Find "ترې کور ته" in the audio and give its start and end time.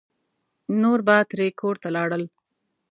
1.29-1.89